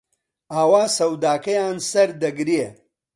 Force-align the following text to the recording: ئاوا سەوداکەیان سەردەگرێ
ئاوا 0.53 0.83
سەوداکەیان 0.97 1.77
سەردەگرێ 1.91 2.65